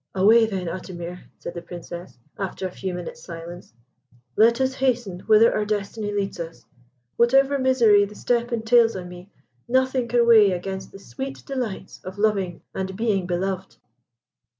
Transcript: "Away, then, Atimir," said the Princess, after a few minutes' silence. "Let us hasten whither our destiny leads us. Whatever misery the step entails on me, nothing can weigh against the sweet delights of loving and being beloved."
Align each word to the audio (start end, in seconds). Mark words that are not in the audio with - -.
"Away, 0.15 0.47
then, 0.47 0.65
Atimir," 0.65 1.25
said 1.37 1.53
the 1.53 1.61
Princess, 1.61 2.17
after 2.39 2.65
a 2.65 2.71
few 2.71 2.91
minutes' 2.95 3.21
silence. 3.23 3.75
"Let 4.35 4.59
us 4.59 4.73
hasten 4.73 5.19
whither 5.27 5.53
our 5.53 5.63
destiny 5.63 6.11
leads 6.11 6.39
us. 6.39 6.65
Whatever 7.17 7.59
misery 7.59 8.05
the 8.05 8.15
step 8.15 8.51
entails 8.51 8.95
on 8.95 9.07
me, 9.09 9.29
nothing 9.67 10.07
can 10.07 10.25
weigh 10.25 10.53
against 10.53 10.91
the 10.91 10.97
sweet 10.97 11.45
delights 11.45 12.01
of 12.03 12.17
loving 12.17 12.63
and 12.73 12.95
being 12.97 13.27
beloved." 13.27 13.75